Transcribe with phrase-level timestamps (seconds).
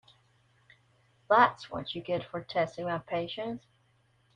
[1.29, 3.67] That’s what you get for testing my patience.